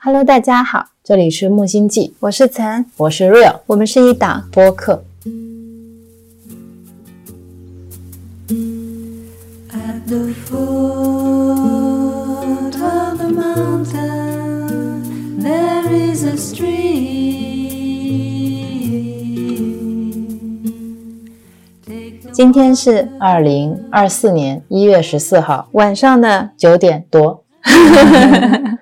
[0.00, 5.02] Hello，大家好，这里是木星记，我是岑，我是 Real，我们是一档播客。
[9.72, 11.58] At the foot
[12.80, 15.02] of the mountain,
[15.40, 16.68] there is a stream.
[21.84, 27.42] Take the 今天是二零二四年一月十四号晚上的，九点多，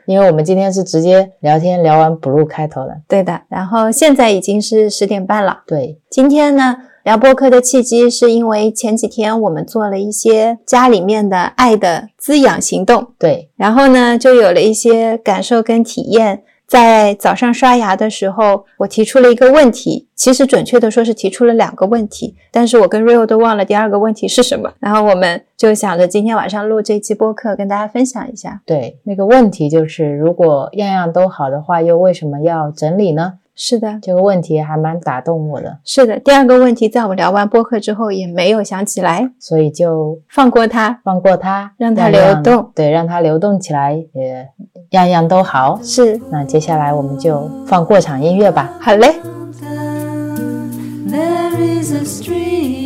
[0.07, 2.97] 因为我们今天是直接聊天聊完 blue 开头的。
[3.07, 3.43] 对的。
[3.49, 5.63] 然后现在已经是十点半了。
[5.67, 16.43] 对，今天呢，聊播客的契机是因为前几天我们做了一些家里面的爱的滋养行动，对，然后呢，就有了一些感受跟体验。
[16.67, 24.73] 在早上刷牙的时候，我提出了一个问题，其实准确的说是提出了两个问题，但是我跟 Rio 都忘了第二个问题是什么。
[24.81, 28.63] 然后我们就想着今天晚上录这期播客，跟大家分享一下。
[28.67, 33.35] 对，那个问题就是，如果样样都好的话，又为什么要整理呢？
[33.59, 36.21] 是的，这个问题还蛮打动我的，是的。
[36.21, 41.01] 第二个问题，在我们聊完播客之后也没有想起来，所以就放过它。
[41.03, 44.47] 放过它，让它流动对，让它流动起来，也
[44.91, 45.81] 样样都好。
[45.83, 48.71] 是，那接下来我们就放过场音乐吧。
[48.79, 49.15] 好嘞。
[49.57, 52.77] mountain, there is a stream.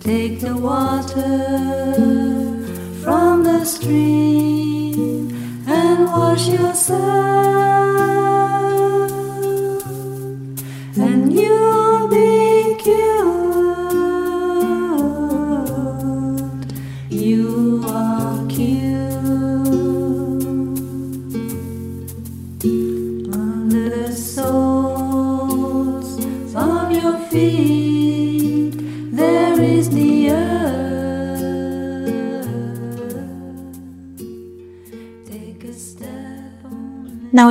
[0.00, 1.24] Take the water
[3.02, 4.55] from the stream
[6.36, 7.65] 消散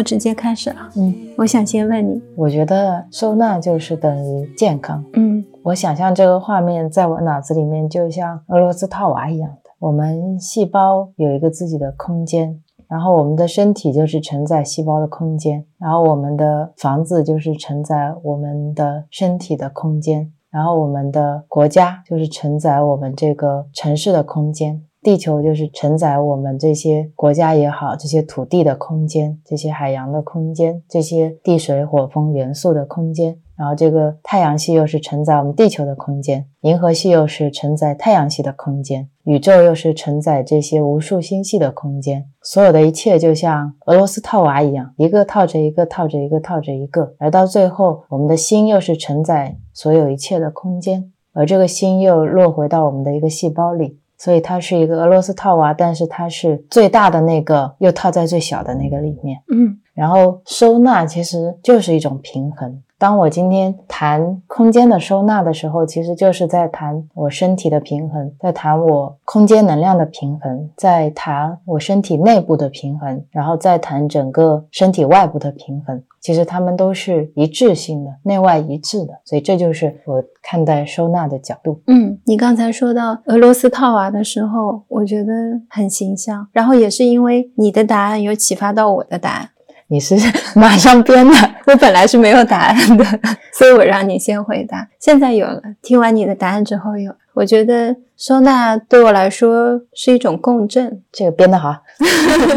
[0.05, 0.89] 直接开始了。
[0.95, 5.03] 嗯，我想先问你，我觉得收纳就是等于健康。
[5.13, 9.71] 嗯，我想象这个画面在我脑子里面就像俄罗斯套娃一样的。
[9.79, 24.83] 我们细胞有一个自己的空间，然后我们的身体就是承载细胞的空间，然后我们的房子就是承载我们的身体的空间，然后我们的国家就是承载我们这个城市的空间。
[25.05, 33.37] 地球就是承载我们这些国家也好，这些土地的空间，这些海洋的空间，这些地水火风元素的空间。
[33.55, 42.25] 然后这个太阳系又是承载我们地球的空间，银河系又是承载太阳系的空间，宇宙又是承载这些无数星系的空间。
[42.41, 53.99] 所有的一切就像俄罗斯套娃一样，一个套着一个，套着一个，套着一个，而到最后，我们的心又是承载所有一切的空间，而这个心又落回到我们的一个细胞里。
[54.25, 59.39] 所以它是一个俄罗斯套娃，但是它是最大的那个又套在最小的那个里面。
[59.53, 62.81] 嗯，然后收纳其实就是一种平衡。
[62.97, 76.01] 当我今天谈空间的收纳的时候，其实就是在谈我身体的平衡，在谈我空间能量的平衡，在谈我身体内部的平衡，然后再谈整个身体外部的平衡。
[76.25, 79.13] 其实它们都是一致性的，内外一致的。
[79.23, 81.79] 所以这就是我看待收纳的角度。
[81.85, 85.31] 嗯，你刚才说到俄罗斯套娃的时候，我觉得
[85.69, 89.49] 很形象，然后也是因为你的答案有启发到我的答案。
[89.85, 90.15] 你是
[90.59, 91.35] 马上编的，
[91.67, 93.05] 我本来是没有答案的，
[93.53, 94.89] 所以我让你先回答。
[94.99, 101.83] 现在有了，听完你的答案之后有，我觉得收纳对我来说是一种共振，这个编得好。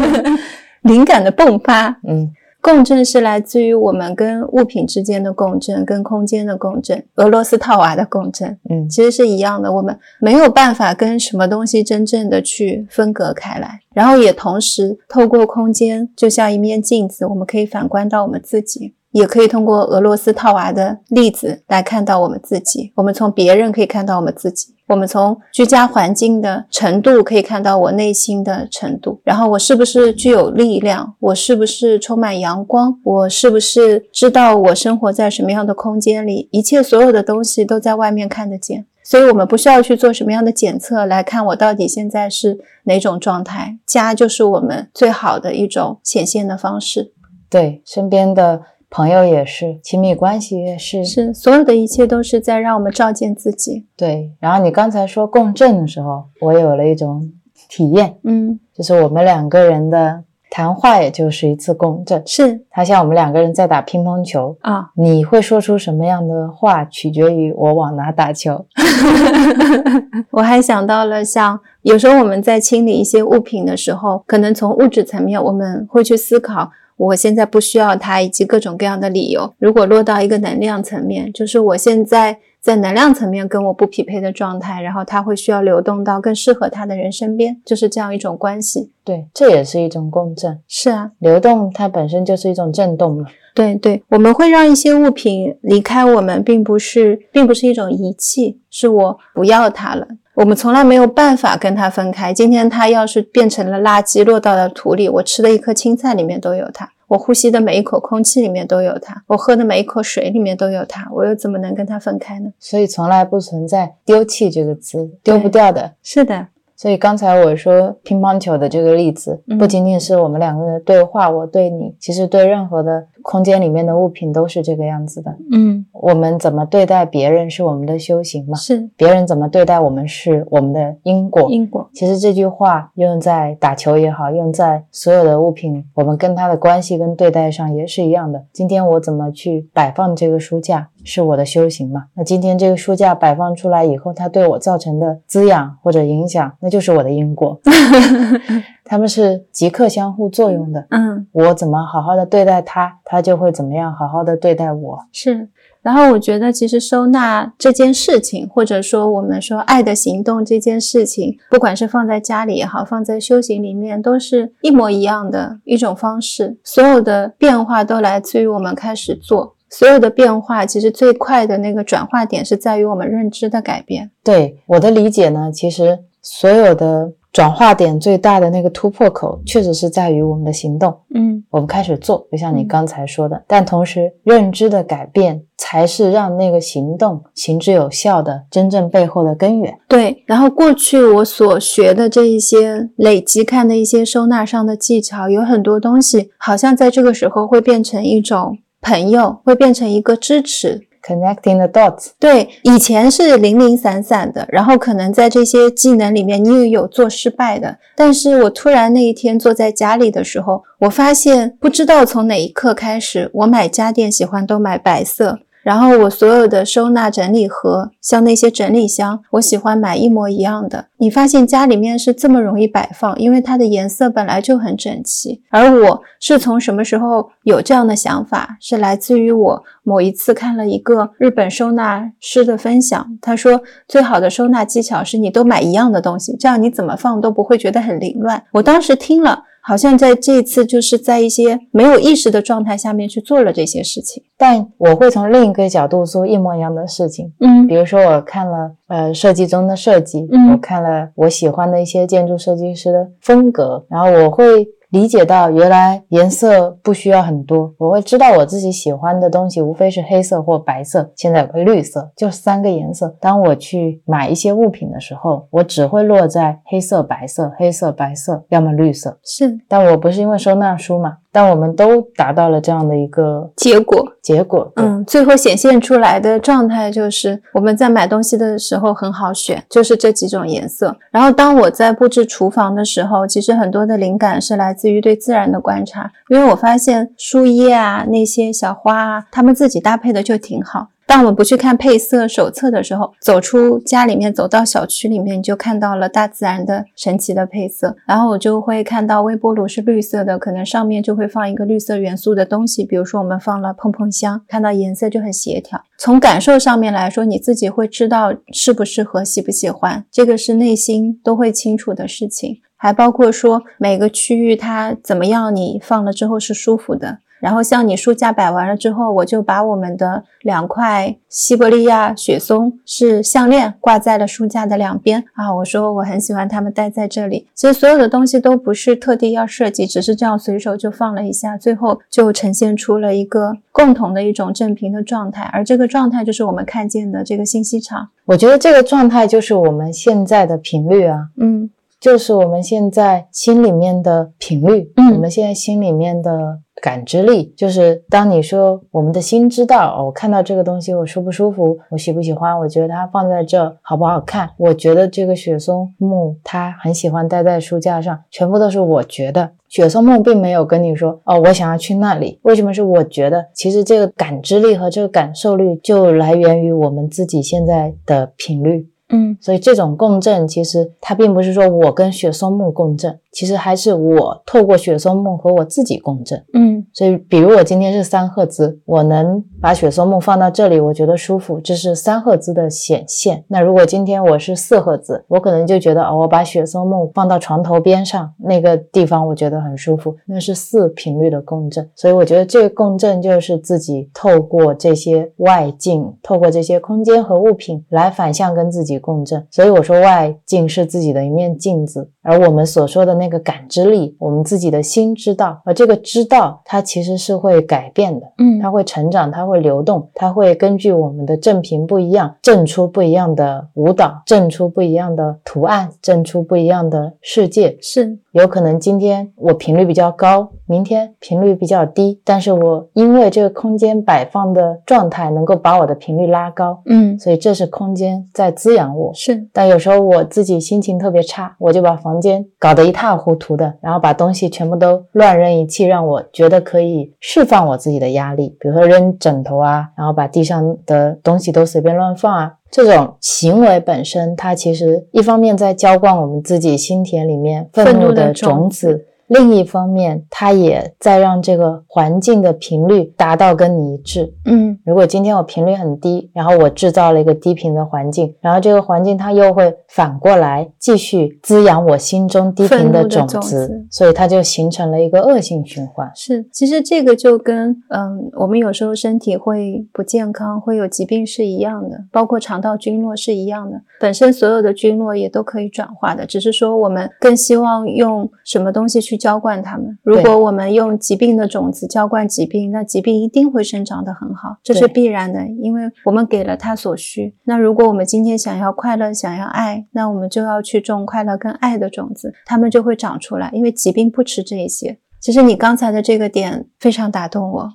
[0.81, 1.99] 灵感的迸发。
[2.07, 2.31] 嗯，
[2.61, 8.57] 共振是来自于我们跟物品之间的共振，跟空间的共振，俄罗斯套娃的共振。
[8.69, 8.87] 嗯。
[8.89, 22.91] 其实是一样的，我们没有办法跟什么东西真正的去分隔开来，然后也同时透过空间，就像一面镜子，我们可以反观到我们自己，也可以通过俄罗斯套娃的例子来看到我们自己。
[22.95, 38.85] 我们从别人可以看到我们自己，我们从居家环境的程度可以看到我内心的程度，然后我是不是具有力量，我是不是充满阳光，我是不是知道我生活在什么样的空间里，一切所有的东西都在外面看得见。
[39.01, 47.11] 所以我们不需要去做什么样的检测来看我到底现在是哪种状态，家就是我们最好的一种显现的方式。
[47.49, 51.05] 对，身边的朋友也是，亲密关系也是。
[51.05, 53.85] 是所有的一切都是在让我们照见自己。
[53.95, 57.31] 对，然后你刚才说共振的时候，我有了一种
[57.69, 62.23] 体验，嗯就是我们两个人的谈话也就是一次共振。
[62.25, 68.65] 是它像我们两个人在打乒乓球，啊，你会说出什么样的话，取决于我往哪打球。
[70.31, 71.59] 我还想到了像。
[71.83, 79.53] 有时候我们在清理一些物品的时候，可能从物质层面我们会去思考，我现在不需要它，以及各种各样的理由。
[79.57, 88.91] 如果落到一个能量层面，就是我现在在能量层面跟我不匹配的状态，然后他会需要流动到更适合他的人身边，就是这样一种关系。
[89.03, 90.59] 对，这也是一种共振。
[90.67, 93.25] 是啊，流动它本身就是一种震动嘛。
[93.55, 100.07] 对对，我们会让一些物品离开我们，并不是，并不是一种遗弃，是我不要它了。
[100.35, 102.33] 我们从来没有办法跟它分开。
[102.33, 112.51] 今天它要是变成了垃圾，落到了土里，我吃的一颗青菜里面都有它，我呼吸的每一口空气里面都有它，我喝的每一口水里面都有它，我又怎么能跟它分开呢？
[112.59, 115.95] 所以从来不存在丢弃这个词，丢不掉的。
[116.03, 125.29] 是的，所以刚才我说乒乓球的这个例子，嗯不仅仅是我们两个人的对话，我对你，其实对任何的空间里面的物品都是这个样子的。
[125.51, 128.55] 嗯，我们怎么对待别人是我们的修行嘛？
[128.55, 131.49] 是别人怎么对待我们是我们的因果。
[131.49, 131.89] 因果。
[131.93, 138.45] 其实这句话用在打球也好，用在所有的物品，我们跟它的关系跟对待上也是一样的。
[138.53, 142.05] 今天我怎么去摆放这个书架，是我的修行嘛？
[142.13, 147.59] 那今天这个书架摆放出来以后，它对我造成的滋养或者影响，那就是我的因果。
[148.85, 150.85] 他们是即刻相互作用的。
[150.89, 154.99] 嗯，我怎么好好的对待它，它就会怎么样好好的对待我。
[155.11, 155.49] 是。
[155.81, 166.57] 然后我觉得，其实收纳这件事情，或者说我们说爱的行动这件事情，不管是放在家里也好，放在修行里面，都是一模一样的一种方式。
[166.63, 169.55] 所有的变化都来自于我们开始做。
[169.69, 174.09] 所有的变化，其实最快的那个转化点是在于我们认知的改变。
[174.23, 180.97] 对我的理解呢，其实所有的转化点最大的那个突破口，确实是在于我们的行动。
[181.13, 189.77] 嗯，我们开始做，就像你嗯刚才说的，但同时认知的改变才是让那个行动行之有效的真正背后的根源。
[189.87, 190.23] 对。
[190.25, 200.87] 然后过去我所学的这一些累积看的一些收纳上的技巧，有很多东西好像在这个时候会变成一种朋友，会变成一个支持。
[201.01, 207.79] Connecting the dots，对，以前是零零散散的，然后可能在这些技能里面，你也有做失败的。
[207.95, 215.39] 但是我突然那一天坐在家里的时候，我发现不知道从哪一刻开始，我买家电喜欢都买白色，
[215.69, 220.87] 然后我所有的收纳整理盒，像那些整理箱，我喜欢买一模一样的。
[220.97, 225.43] 你发现家里面是这么容易摆放，因为它的颜色本来就很整齐。
[225.51, 228.57] 而我是从什么时候有这样的想法？
[228.59, 238.43] 是来自于我某一次看了一个日本收纳师的分享，他说最好的收纳技巧是你都买一样的东西，这样你怎么放都不会觉得很凌乱。
[238.53, 239.43] 我当时听了。
[239.69, 244.23] 好像在这一次，就是在一些没有意识的状态下面去做了这些事情。
[244.35, 247.31] 但我会从另一个角度做一模一样的事情。
[247.39, 263.15] 嗯比如说，我看了呃设计中的设计，嗯我看了我喜欢的一些建筑设计师的风格，然后我会理解到原来颜色不需要很多，我会知道我自己喜欢的东西无非是黑色或白色，现在有个绿色，就三个颜色。
[263.21, 269.19] 当我去买一些物品的时候，我只会落在黑色、白色、黑色、白色，要么绿色。
[269.23, 274.13] 是但我不是因为收纳书嘛，但我们都达到了这样的一个结果。
[274.21, 274.71] 结果。
[274.75, 280.95] 嗯，最后显现出来的状态就是我们在买东西的时候很好选，就是这几种颜色。
[281.11, 290.89] 然后当我在布置厨房的时候，其实很多的灵感是来自于对自然的观察，因为我发现树叶啊、那些小花啊，它们自己搭配的就挺好。
[291.09, 297.95] 当我们不去看配色手册的时候，走出家里面，走到小区里面，你就看到了大自然的神奇的配色。
[298.05, 305.81] 然后我就会看到微波炉是绿色的，可能上面就会放一个绿色元素的东西，比如说我们放了碰碰香，看到颜色就很协调。
[305.97, 312.59] 从感受上面来说，你自己会知道适不适合、喜不喜欢，这个是内心都会清楚的事情。
[312.77, 317.17] 还包括说每个区域它怎么样，你放了之后是舒服的。
[317.39, 325.53] 然后像你书架摆完了之后，我就把我们的两块西伯利亚雪松是项链挂在了书架的两边啊。
[325.55, 327.47] 我说我很喜欢它们待在这里。
[327.55, 335.43] 其实所有的东西都不是特地要设计，只是这样随手就放了一下，最后就呈现出了一个共同的一种正频的状态。
[335.53, 338.09] 而这个状态就是我们看见的这个信息场。
[338.25, 341.69] 我觉得这个状态就是我们现在的频率啊，嗯
[341.99, 359.51] 就是我们现在心里面的频率，嗯我们现在心里面的感知力，就是当你说我们的心知道，哦我看到这个东西我舒不舒服，我喜不喜欢，我觉得它放在这好不好看，我觉得这个雪松木它很喜欢待在书架上，全部都是我觉得。
[359.67, 362.39] 雪松木并没有跟你说哦，我想要去那里。
[362.41, 363.45] 为什么是我觉得？
[363.53, 368.89] 其实这个感知力和这个感受力就来源于我们自己现在的频率。
[369.09, 376.43] 嗯所以这种共振，其实它并不是说我跟雪松木共振，其实还是我透过雪松木和我自己共振。
[376.53, 383.43] 嗯所以，比如我今天是三赫兹，我能把雪松木放到这里，我觉得舒服，这是三赫兹的显现。
[383.47, 391.89] 那如果今天我是四赫兹，我可能就觉得哦，我把雪松木放到床头边上那个地方，我觉得很舒服，那是四频率的共振。
[391.95, 399.45] 所以我觉得这个共振就是自己透过这些外境，透过这些空间和物品来反向跟自己共振。
[399.49, 408.27] 所以我说外境是自己的一面镜子，而我们所说的那个感知力，我们自己的心知道，而这个知道它其实是会改变的。
[408.37, 417.77] 嗯它会成长，它会流动，它会根据我们的振频不一样，振出不一样的舞蹈，振出不一样的图案，振出不一样的世界。
[417.81, 429.13] 是有可能今天我频率比较高，明天频率比较低，但是我因为这个空间摆放的状态能够把我的频率拉高，嗯所以这是空间在滋养我。
[429.13, 442.53] 是但有时候我自己心情特别差，我就把房间搞得一塌糊涂的，然后把东西全部都乱扔一气，让我觉得可以释放我自己的压力，比如说扔枕头啊，然后把地上的东西都随便乱放啊。
[442.71, 454.33] 这种行为本身，它其实一方面在浇灌我们自己心田里面愤愤怒怒的种子，另一方面，它也在让这个环境的频率达到跟你一致。
[454.45, 466.09] 嗯如果今天我频率很低，然后我制造了一个低频的环境，然后这个环境它又会反过来继续滋养我心中低频的种种子所以它就形成了一个恶性循环。
[466.15, 473.79] 是，其实这个就跟嗯，我们有时候身体会不健康，会有疾病是一样的，包括肠道菌落是一样的。
[473.99, 479.99] 本身所有的菌落也都可以转化的，只是说我们更希望用什么东西去浇灌它们。
[480.01, 487.35] 如果我们用疾病的种子浇灌疾病，那疾病一定会生长得很好，这是必然的，因为我们给了它所需。
[487.43, 494.97] 那如果我们今天想要快乐，想要爱，那我们就要去种快乐跟爱的种子，它们就会长出来，因为疾病不吃这一些。
[495.19, 497.69] 其实你刚才的这个点非常打动我。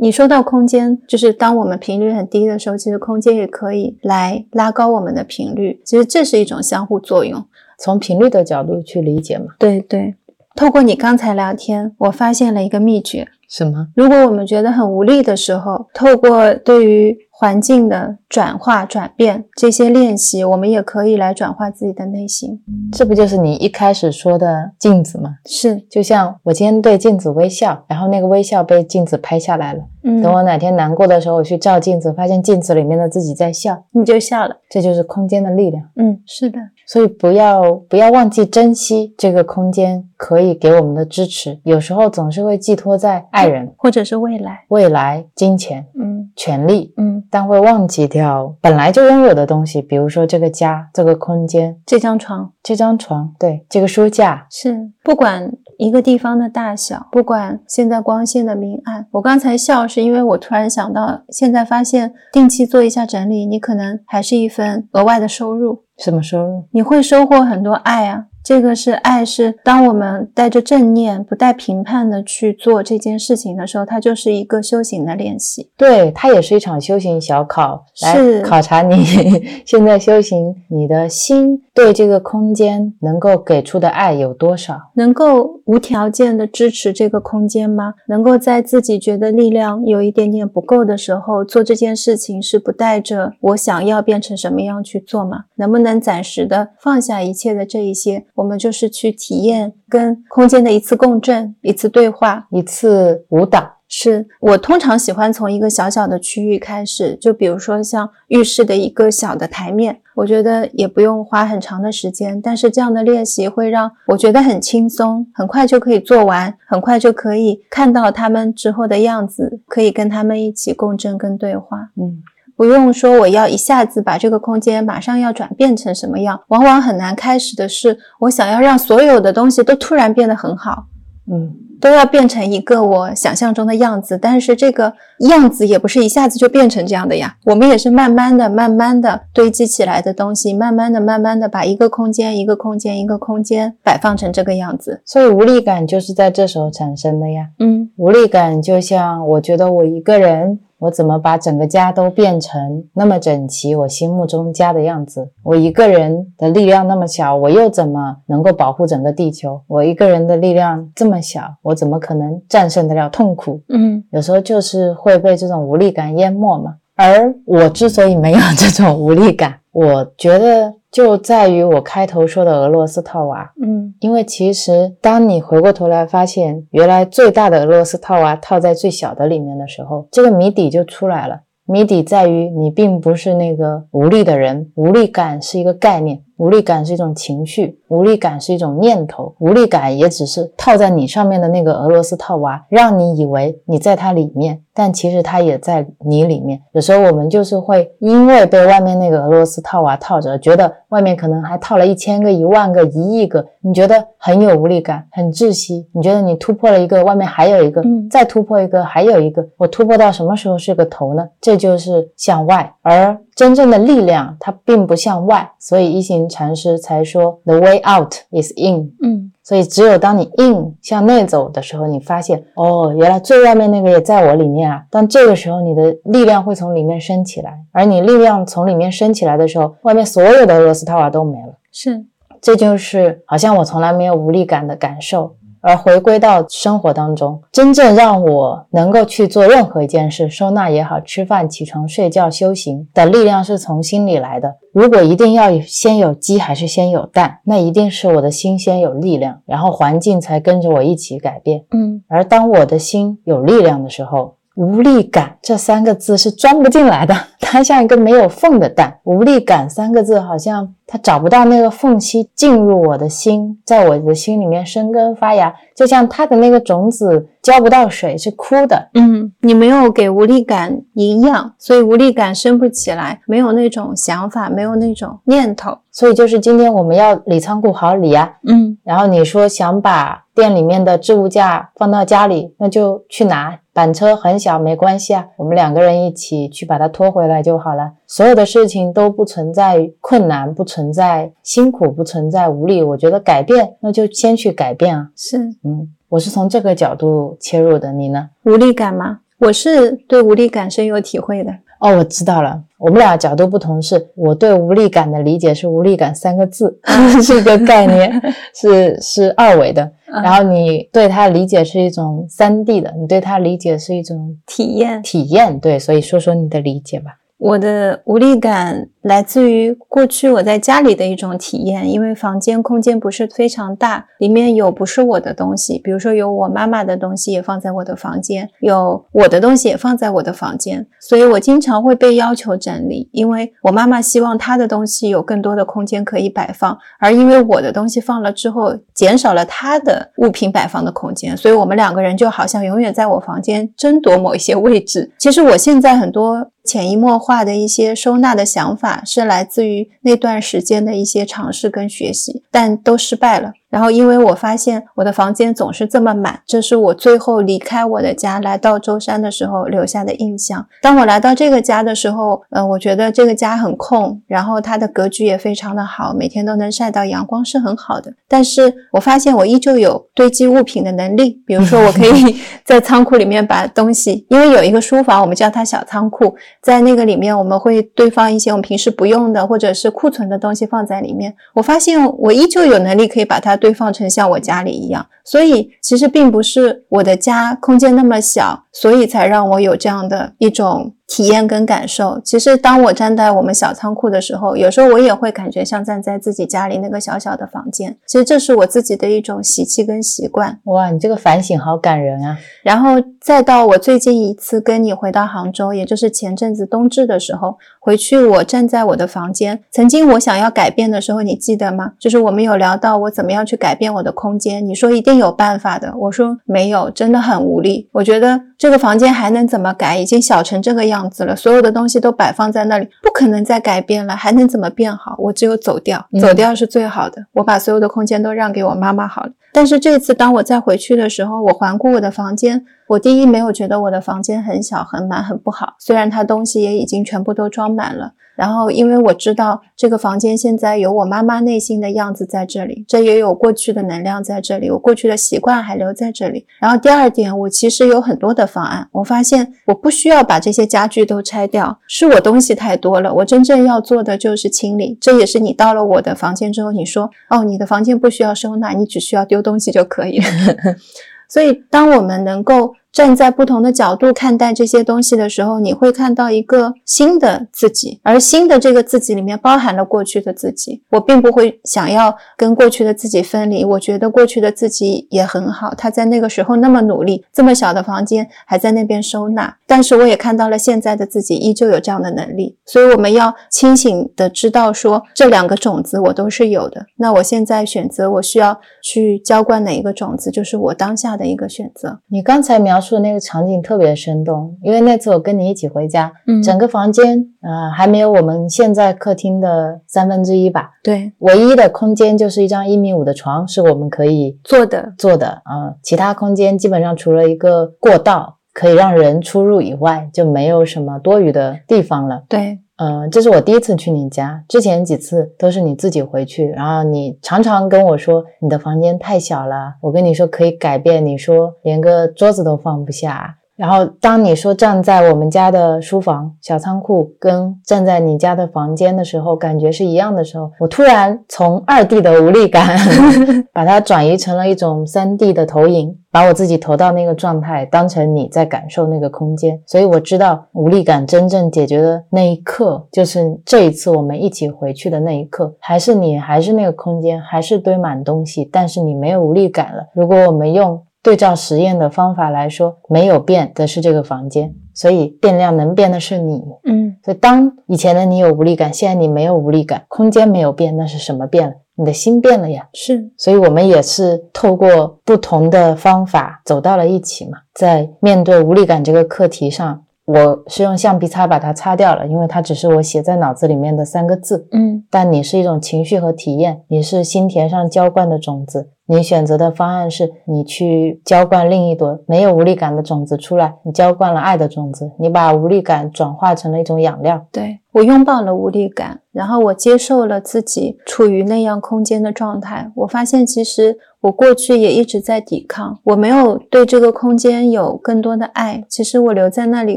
[0.00, 5.80] 你说到空间，就是当我们频率很低的时候，其实空间也可以来拉高我们的频率。
[5.84, 7.44] 其实这是一种相互作用。
[7.80, 9.46] 从频率的角度去理解嘛？
[9.58, 10.14] 对对，
[10.58, 13.28] 透过你刚才聊天，我发现了一个秘诀。
[13.48, 13.86] 什么？
[13.94, 22.60] 如果我们觉得很无力的时候，透过对于环境的转化、转变这些练习，我们也可以来转化自己的内心。
[22.90, 25.36] 这不就是你一开始说的镜子吗？
[25.46, 29.84] 是，就像我今天对镜子微笑，然后那个微笑被镜子拍下来了。
[30.02, 34.56] 嗯，等我哪天难过的时候，我去照镜子，发现镜子里面的自己在笑，你就笑了。
[34.68, 35.84] 这就是空间的力量。
[35.94, 44.64] 嗯，是的，所以不要不要忘记珍惜这个空间可以给我们的支持，有时候总是会寄托在爱人、或者是未来。
[44.68, 59.06] 未来、金钱、嗯权利，嗯，但会忘记掉本来就拥有的东西，比如说这个家、这个空间、这张床这张床，对，这个书架，是不管一个地方的大小，不管现在光线的明暗。
[59.12, 66.64] 我刚才笑是因为我突然想到，现在发现定期做一下整理，你可能还是一份额外的收入，什么收入？
[66.72, 68.26] 你会收获很多爱啊。
[68.48, 75.70] 这个是爱，是当我们带着正念、不带评判的去做这件事情的时候，它就是一个修行的练习。
[75.76, 79.04] 对，它也是一场修行小考，是来考察你
[79.66, 84.80] 现在修行，你的心对这个空间能够给出的爱有多少。
[84.94, 87.92] 能够无条件的支持这个空间吗？
[88.08, 95.44] 能够在自己觉得力量有一点点不够的时候，做这件事情是不带着我想要变成什么样去做吗？
[95.56, 102.46] 能不能暂时的放下一切的这一些，我们就是去体验跟空间的一次共振，一次对话。
[102.50, 121.90] 一次舞蹈，是我通常喜欢从一个小小的区域开始，就比如说像浴室的一个小的台面，我觉得也不用花很长的时间，但是这样的练习会让我觉得很轻松，很快就可以做完，很快就可以看到他们之后的样子，可以跟他们一起共振跟对话。
[121.96, 122.22] 嗯，
[122.58, 130.86] 不用说我要一下子把这个空间马上要转变成什么样，往往很难开始的是，我想要让所有的东西都突然变得很好。
[131.30, 134.94] 嗯，都要变成一个我想象中的样子，但是这个
[135.28, 137.36] 样子也不是一下子就变成这样的呀。
[137.44, 145.00] 我们也是慢慢的、慢慢的堆积起来的东西，慢慢的、慢慢的把一个空间、一个空间、一个空间摆放成这个样子。
[145.04, 147.50] 所以无力感就是在这时候产生的呀。
[147.60, 155.30] 嗯无力感就像我觉得我一个人，我怎么把整个家都变成那么整齐，我心目中家的样子？
[155.42, 159.60] 我一个人的力量那么小，我又怎么能够保护整个地球？
[159.66, 163.60] 我一个人的力量这么小，我怎么可能战胜得了痛苦？
[163.68, 166.76] 嗯有时候就是会被这种无力感淹没嘛。
[166.94, 173.52] 而我之所以没有这种无力感，我觉得就在于我开头说的俄罗斯套娃。
[173.62, 181.42] 嗯因为其实当你回过头来发现，原来最大的俄罗斯套娃套在最小的里面的时候，这个谜底就出来了。
[181.64, 196.60] 谜底在于你并不是那个无力的人，无力感是一个概念，无力感是一种情绪，无力感是一种念头，无力感也只是套在你上面的那个俄罗斯套娃，让你以为你在它里面，但其实它也在你里面。
[196.72, 205.88] 有时候我们就是会因为被外面那个俄罗斯套娃套着，觉得外面可能还套了一千个、一万个、一亿个，你觉得很有无力感，很窒息。
[205.92, 211.28] 你觉得你突破了一个，外面还有一个，嗯再突破一个，还有一个，我突破到什么时候是个头呢？
[211.40, 218.90] 这就是向外，而真正的力量它并不向外，所以一行禅师才说 “the way out is in”。
[219.00, 224.82] 嗯所以，只有当你 in 向内走的时候，你发现哦，原来最外面那个也在我里面啊。
[224.90, 231.54] 但这个时候，你的力量会从里面升起来，而你力量从里面升起来的时候，外面所有的俄罗斯套娃都没了。
[231.70, 232.04] 是
[232.42, 235.34] 这就是好像我从来没有无力感的感受，
[235.68, 244.56] 而回归到生活当中，真正让我能够去做任何一件事，收纳也好，吃饭、起床、睡觉、修行的力量是从心里来的。
[244.72, 251.62] 如果一定要先有鸡还是先有蛋，那一定是我的心先有力量，然后环境才跟着我一起改变。
[251.72, 258.98] 嗯而当我的心有力量的时候，无力感这三个字是钻不进来的， 它像一个没有缝的蛋。
[259.04, 268.88] 无力感三个字好像它找不到那个缝隙进入我的心，在我的心里面生根发芽，就像它的那个种子浇不到水是枯的。
[268.94, 275.78] 嗯，你没有给无力感营养，所以无力感升不起来，没有那种想法，没有那种念头。
[275.90, 283.58] 所以就是今天我们要理仓库，好理啊、嗯然后你说想把店里面的置物架放到家里，那就去拿。
[283.72, 287.92] 板车很小，没关系啊，我们两个人一起去把它拖回来就好了。
[288.06, 292.82] 所有的事情都不存在困难，不存在辛苦，不存在无力。
[292.82, 295.10] 我觉得改变，那就先去改变啊。
[295.14, 298.30] 是嗯，我是从这个角度切入的，你呢？
[298.44, 299.20] 无力感吗？
[299.38, 301.52] 我是对无力感深有体会的。
[301.80, 306.78] 哦，我知道了，我们俩角度不同是，我对无力感的理解是无力感三个字，
[307.22, 308.20] 是一个概念，
[308.54, 309.82] 是是二维的。
[309.84, 315.60] 嗯然后你对它理解是一种三 D 的，你对它理解是一种体验，体验。
[315.60, 317.18] 对，所以说说你的理解吧。
[317.36, 345.10] 我的无力感来自于过去我在家里的一种体验，因为房间空间不是非常大，里面有不是我的东西，比如说有我妈妈的东西也放在我的房间，有我的东西也放在我的房间，所以我经常会被要求整理，因为我妈妈希望她的东西有更多的空间可以摆放，而因为我的东西放了之后，减少了她的物品摆放的空间，所以我们两个人就好像永远在我房间争夺某一些位置。
[345.18, 353.52] 其实我现在很多潜移默化的一些收纳的想法，是来自于那段时间的一些尝试跟学习，但都失败了。
[353.70, 360.66] 然后，因为我发现我的房间总是这么满，这是我最后离开我的家来到舟山的时候留下的印象。
[360.80, 368.12] 当我来到这个家的时候，呃，我觉得这个家很空，然后它的格局也非常的好，每天都能晒到阳光，是很好的。
[368.26, 381.34] 但是我发现我依旧有堆积物品的能力，比如说我可以 在仓库里面把东西，因为有一个书房，我们叫它小仓库，在那个里面我们会堆放一些我们平时不用的或者是库存的东西放在里面。
[381.54, 392.20] 我发现我依旧有能力可以把它堆放成像我家里一样，所以其实并不是我的家空间那么小，所以才让我有这样的一种体验跟感受。
[392.22, 397.96] 其实当我站在我们小仓库的时候，有时候我也会感觉像站在自己家里那个小小的房间。
[398.06, 400.60] 其实这是我自己的一种习气跟习惯。
[400.64, 402.38] 哇，你这个反省好感人啊！
[402.62, 409.60] 然后再到我最近一次跟你回到杭州，也就是前阵子冬至的时候回去，我站在我的房间。
[409.70, 411.94] 曾经我想要改变的时候，你记得吗？
[411.98, 417.88] 就是我们有聊到我怎么样去改变我的空间，你说一定有办法的，我说没有，真的很无力。
[417.92, 419.96] 我觉得这个房间还能怎么改？
[419.98, 425.14] 已经小成这个样样子了，所有的东西都摆放在那里，不可能再改变了，还能怎么变好？
[425.18, 427.26] 我只有走掉，嗯走掉是最好的。
[427.34, 429.30] 我把所有的空间都让给我妈妈好了。
[429.52, 438.14] 但是这次当我再回去的时候，我环顾我的房间，我第一没有觉得我的房间很小、很满、很不好，虽然它东西也已经全部都装满了。
[438.34, 446.46] 然后，因为我知道这个房间现在有我妈妈内心的样子在这里，这也有过去的能量在这里，我过去的习惯还留在这里。
[446.60, 453.12] 然后第二点，我其实有很多的方案，我发现我不需要把这些家具都拆掉，是我东西太多了。
[453.12, 454.96] 我真正要做的就是清理。
[455.00, 460.24] 这也是你到了我的房间之后，你说哦，你的房间不需要收纳，你只需要丢东西就可以了。
[461.28, 470.82] 所以，当我们能够站在不同的角度看待这些东西的时候，你会看到一个新的自己，而新的这个自己里面包含了过去的自己。
[470.90, 479.56] 我并不会想要跟过去的自己分离，我觉得过去的自己也很好，他在那个时候那么努力，这么小的房间还在那边收纳。
[479.64, 486.84] 但是我也看到了现在的自己依旧有这样的能力，所以我们要清醒的知道说，这两个种子我都是有的。
[486.96, 492.00] 那我现在选择我需要去浇灌哪一个种子，就是我当下的一个选择。
[492.08, 496.42] 你刚才描述的那个场景特别生动，因为那次我跟你一起回家，嗯。
[496.42, 504.94] 整个房间呃还没有我们现在客厅的三分之一吧，对，唯一的空间就是一张一米五的床是我们可以坐的。
[504.96, 512.24] 坐的啊、其他空间基本上除了一个过道可以让人出入以外，就没有什么多余的地方了。
[512.28, 523.37] 对，嗯，这是我第一次去你家，之前几次都是你自己回去，然后你常常跟我说你的房间太小了，我跟你说可以改变，你说连个桌子都放不下。
[523.58, 532.78] 然后当你说站在我们家的书房小仓库跟站在你家的房间的时候，感觉是一样的时候，我突然从二 D 的无力感
[533.52, 539.60] 把它转移成了一种三 D 的投影，把我自己投到那个状态，当成你在感受那个空间。
[539.66, 549.88] 所以我知道无力感真正解决的那一刻，就是这一次我们一起回去的那一刻，还是你还是那个空间，还是堆满东西，但是你没有无力感了。
[549.94, 556.42] 如果我们用对照实验的方法来说，没有变的是这个房间，所以变量能变的是你。
[556.64, 561.54] 嗯，所以当以前的你有无力感，现在你没有无力感，空间没有变，那是什么变了？
[561.76, 562.68] 你的心变了呀。
[562.74, 567.38] 是，所以我们也是透过不同的方法走到了一起嘛。
[567.54, 574.46] 在面对无力感这个课题上，我是用橡皮擦把它擦掉了，因为它只是我写在脑子里面的三个字。
[574.52, 578.72] 嗯，但你是一种情绪和体验，你是心田上浇灌的种子。
[578.90, 587.26] 你选择的方案是你去浇灌另一朵没有无力感的种子出来，你浇灌了爱的种子，你把无力感转化成了一种养料。
[587.30, 592.72] 对我拥抱了无力感，然后我接受了自己处于那样空间的状态。
[592.76, 598.64] 我发现其实我过去也一直在抵抗，我没有对这个空间有更多的爱。
[598.68, 599.76] 其实我留在那里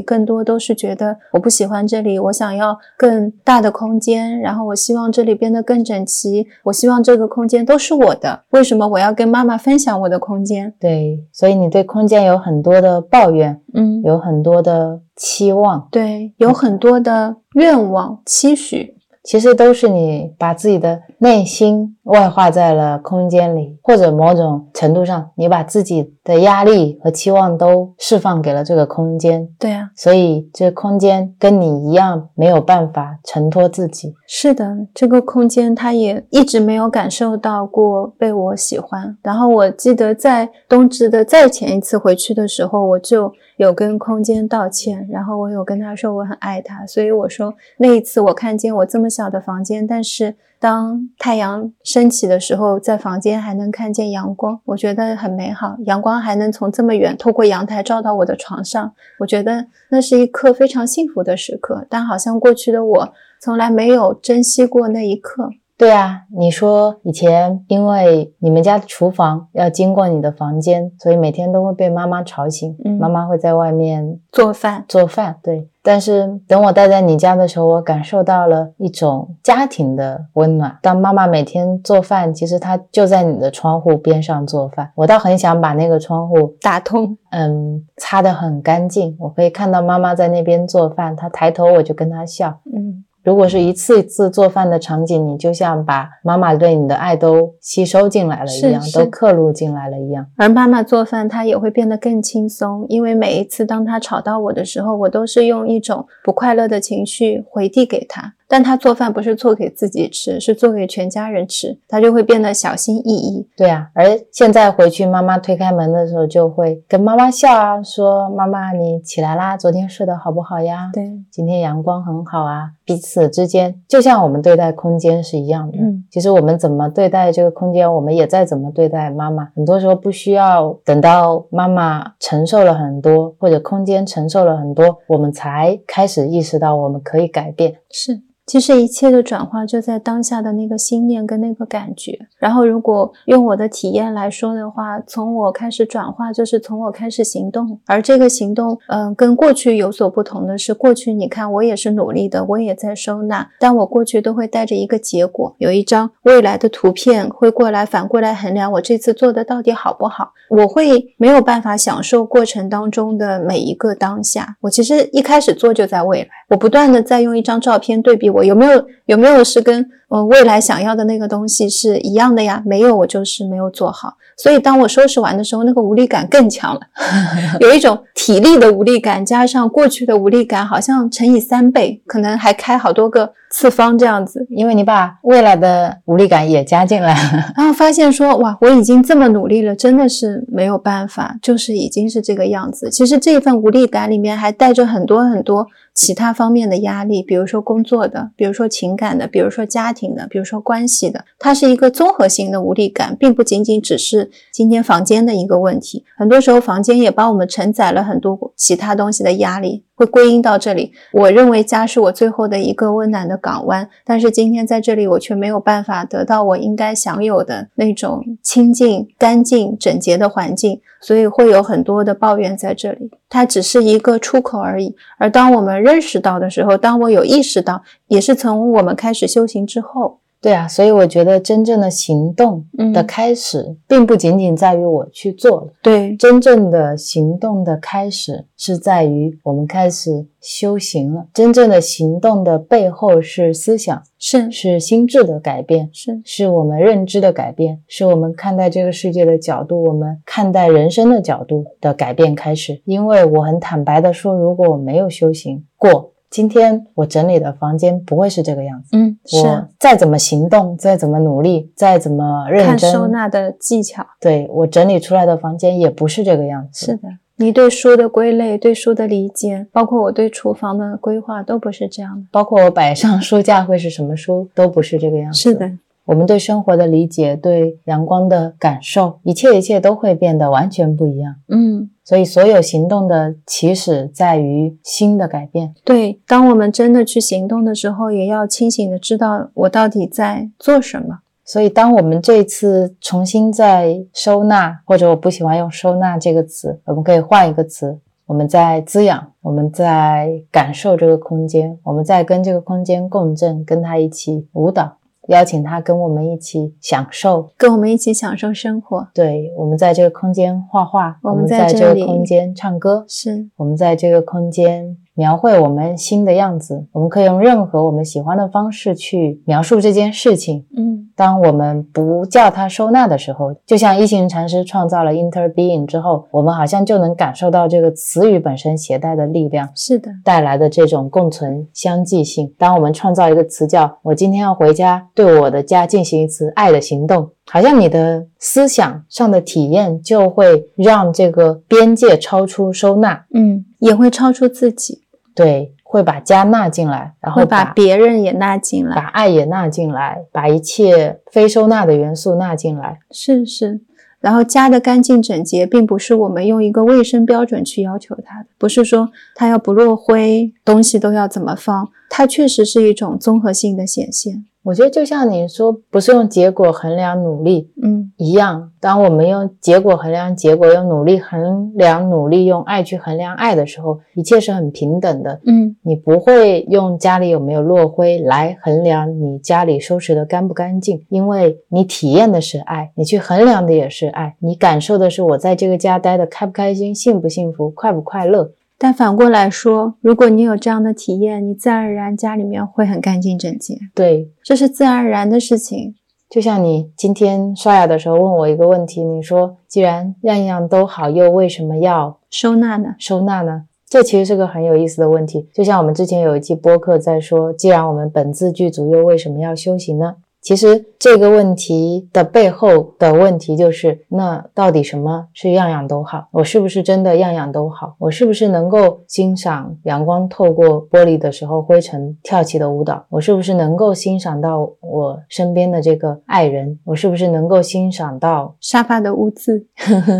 [0.00, 8.42] 更多都是觉得我不喜欢这里，我想要更大的空间，然后我希望这里变得更整齐，我希望这个空间都是我的。
[8.50, 10.72] 为什么我要跟妈妈分享我的空间？
[10.80, 18.96] 对，所以你对空间有很多的抱怨，嗯，有很多的期望，对，有很多的愿望、期许。
[19.22, 29.48] 其实都是你把自己的内心外化在了空间里，或者某种程度上，你把自己的压力和期望都释放给了这个空间。
[29.58, 34.12] 对啊，所以这空间跟你一样没有办法承托自己。
[34.26, 39.16] 是的，这个空间它也一直没有感受到过被我喜欢。
[39.22, 46.84] 然后我记得在冬至的再前一次回去的时候，我就有跟空间道歉，然后我有跟他说我很爱他。
[46.86, 55.76] 所以我说那一次我看见我这么小的房间，但是当太阳升起的时候，在房间还能看见阳光，我觉得很美好。
[55.86, 61.86] 阳光还能从这么远透过阳台照到我的床上，我觉得那是一刻非常幸福的时刻。
[61.90, 65.50] 但好像过去的我从来没有珍惜过那一刻。
[65.76, 72.76] 对啊，你说以前因为你们家的厨房要经过你的房间，所以每天都会被妈妈吵醒。
[72.84, 75.68] 嗯妈妈会在外面做饭，做饭，对。
[75.82, 80.78] 但是等我待在你家的时候，我感受到了一种家庭的温暖。
[80.80, 84.92] 当妈妈每天做饭，其实她就在你的窗户边上做饭。
[84.94, 87.18] 我倒很想把那个窗户打通。
[87.30, 92.60] 嗯，擦得很干净，我可以看到妈妈在那边做饭，她抬头我就跟她笑。
[92.72, 100.26] 嗯，如果是一次一次做饭的场景，你就像把妈妈对你的爱都吸收进来了一样，是是都刻录进来了一样。
[100.36, 108.34] 而妈妈做饭，她也会变得更轻松，因为每一次当她吵到我的时候，我都是用一种不快乐的情绪回递给她。
[108.52, 113.48] 但他做饭不是做给自己吃，是做给全家人吃，他就会变得小心翼翼。
[113.56, 120.90] 对啊，而现在回去，妈妈推开门的时候，就会跟妈妈笑啊，说：“妈妈，你起来啦，昨天睡得好不好呀？
[120.92, 125.78] 对，今天阳光很好啊。”彼此之间，就像我们对待空间是一样的。
[125.78, 129.48] 嗯，其实我们怎么对待这个空间，我们也在怎么对待妈妈。
[129.56, 137.76] 很多时候不需要等到妈妈承受了很多，或者空间承受了很多，我们才开始意识到我们可以改变。
[137.90, 138.20] 是。
[138.44, 142.18] 其实一切的转化就在当下的那个心念跟那个感觉。
[142.38, 147.78] 然后，如果用我的体验来说的话，从我开始转化，就是从我开始行动。
[147.86, 160.32] 而这个行动，嗯，跟过去有所不同的是，过去你看我也是努力的，我也在收纳，但我过去都会带着一个结果，有一张未来的图片会过来反过来衡量我这次做的到底好不好。
[160.50, 164.56] 我会没有办法享受过程当中的每一个当下。
[164.60, 168.32] 我其实一开始做就在未来，我不断的在用一张照片对比。
[168.32, 172.62] 我有没有有没有是跟嗯未来想要的那个东西是一样的呀？
[172.66, 174.14] 没有，我就是没有做好。
[174.36, 176.80] 所以当我收拾完的时候，那个无力感更强了，
[177.60, 184.46] 有一种体力的无力感，加上过去的无力感，好像乘以三倍，可能还开好多个次方这样子。
[184.50, 187.14] 因为你把未来的无力感也加进来，
[187.56, 192.90] 然后发现说哇，我已经这么努力了，真的是没有办法，就是已经是这个样子。
[192.90, 206.04] 其实这份无力感里面还带着很多很多其他方面的压力，比如说工作的，比如说情感的，比如说家庭的，比如说关系的，它是一个综合性的无力感，并不仅仅只是今天房间的一个问题。
[206.16, 209.84] 很多时候房间也帮我们承载了很多其他东西的压力。
[209.94, 210.90] 会归因到这里。
[211.12, 223.10] 我认为家是我最后的一个温暖的港湾，但是今天在这里，我却没有办法得到我应该享有的那种清净、干净、整洁的环境，所以会有很多的抱怨在这里。
[223.32, 224.94] 它只是一个出口而已。
[225.16, 230.18] 而当我们认识到的时候，当我有意识到，也是从我们开始修行之后。
[230.42, 235.68] 对啊，所以我觉得真正的行动的开始，并不仅仅在于我去做了。
[235.80, 241.28] 对，真正的行动的开始是在于我们开始修行了。
[241.32, 252.82] 真正的行动的背后是思想，是是心智的改变，是是我们认知的改变，是我们看待这个世界的角度，我们看待人生的角度的改变开始。
[252.84, 256.11] 因为我很坦白的说，如果我没有修行过。
[256.32, 258.96] 今天我整理的房间不会是这个样子。
[258.96, 266.86] 嗯，我再怎么行动，再怎么努力，再怎么认真，看收纳的技巧，对我整理出来的房间也不是这个样子。
[266.86, 272.26] 是的，你对书的归类，对书的理解，包括我对厨房的规划，都不是这样的。
[272.32, 275.38] 包括我摆上书架会是什么书，都不是这个样子。
[275.38, 275.70] 是的。
[276.12, 281.34] 我们对生活的理解，对阳光的感受，一切一切都会变得完全不一样。
[281.48, 285.74] 嗯，所以所有行动的起始在于心的改变。
[285.82, 291.20] 对，当我们真的去行动的时候，也要清醒的知道我到底在做什么。
[291.46, 304.98] 所以，当我们这次重新在收纳，或者我不喜欢用“收纳”这个词，我们可以换一个词：我们在滋养，我们在感受这个空间，我们在跟这个空间共振，跟它一起舞蹈。
[305.28, 309.08] 邀请他跟我们一起享受，跟我们一起享受生活。
[309.14, 314.96] 对，我们在这个空间画画，我们在这个空间唱歌，是我们在这个空间。
[315.14, 320.64] 描绘我们新的样子，我们可以用任何我们喜欢的方式去描述这件事情。
[320.76, 332.54] 嗯，当我们不叫它收纳的时候，就像一行禅师创造了 interbeing 之后，我们好像就能感受到这个词语本身携带的力量，是的，带来的这种共存相继性。
[332.56, 345.01] 当我们创造一个词叫“我今天要回家，对我的家进行一次爱的行动”，好像你的思想上的体验就会让这个边界超出收纳，嗯，也会超出自己。
[345.34, 352.98] 对，会把家纳进来，然后把别人也纳进来，把爱也纳进来，把一切非收纳的元素纳进来。
[353.10, 353.80] 是是，
[354.20, 364.44] 然后家的干净整洁，并不是我们用一个卫生标准去要求它的，不是说它要不落灰，东西都要怎么放，它确实是一种综合性的显现。
[364.62, 368.70] 我觉得就像你说，不是用结果衡量努力，嗯，一样。
[368.78, 375.40] 当我们用结果衡量结果，用努力衡量努力，用爱去衡量爱的时候，一切是很平等的。
[375.46, 388.52] 嗯，你不会用家里有没有落灰来衡量你家里收拾的干不干净，因为你体验的是爱，你去衡量的也是爱，你感受的是我在这个家待的开不开心，幸不幸福，快不快乐。
[388.82, 393.78] 但反过来说，如果你有这样的体验，你自然而然家里面会很干净整洁。
[393.94, 395.94] 对，这是自然而然的事情。
[396.28, 402.96] 就像你今天刷牙的时候问我一个问题，你说既然样样都好，又为什么要收纳呢？
[402.98, 403.66] 收纳呢？
[403.88, 405.48] 这其实是个很有意思的问题。
[405.54, 410.16] 就像我们之前有一期播客在说，既然我们本自具足，又为什么要修行呢？
[410.42, 416.26] 其实这个问题的背后的问题就是，那到底什么是样样都好？
[416.32, 417.94] 我是不是真的样样都好？
[417.98, 423.06] 我是不是能够欣赏阳光透过玻璃的时候灰尘跳起的舞蹈？
[423.08, 426.76] 我是不是能够欣赏到我身边的这个爱人？
[426.84, 429.64] 我是不是能够欣赏到沙发的污渍，